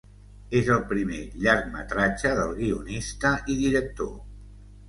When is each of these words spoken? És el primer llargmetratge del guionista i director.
És 0.59 0.69
el 0.75 0.79
primer 0.93 1.19
llargmetratge 1.43 2.33
del 2.41 2.57
guionista 2.63 3.35
i 3.45 3.59
director. 3.63 4.13